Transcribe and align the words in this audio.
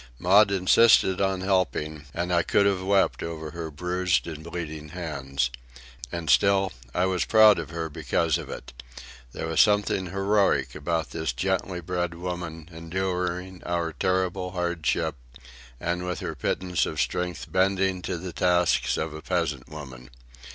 Maud 0.17 0.49
insisted 0.49 1.21
on 1.21 1.41
helping, 1.41 2.05
and 2.11 2.33
I 2.33 2.41
could 2.41 2.65
have 2.65 2.81
wept 2.81 3.21
over 3.21 3.51
her 3.51 3.69
bruised 3.69 4.25
and 4.25 4.43
bleeding 4.43 4.89
hands. 4.89 5.51
And 6.11 6.27
still, 6.27 6.71
I 6.91 7.05
was 7.05 7.23
proud 7.23 7.59
of 7.59 7.69
her 7.69 7.87
because 7.87 8.39
of 8.39 8.49
it. 8.49 8.73
There 9.31 9.45
was 9.45 9.61
something 9.61 10.07
heroic 10.07 10.73
about 10.73 11.11
this 11.11 11.31
gently 11.33 11.81
bred 11.81 12.15
woman 12.15 12.67
enduring 12.71 13.61
our 13.63 13.93
terrible 13.93 14.53
hardship 14.53 15.17
and 15.79 16.03
with 16.03 16.19
her 16.21 16.33
pittance 16.33 16.87
of 16.87 16.99
strength 16.99 17.51
bending 17.51 18.01
to 18.01 18.17
the 18.17 18.33
tasks 18.33 18.97
of 18.97 19.13
a 19.13 19.21
peasant 19.21 19.69
woman. 19.69 20.09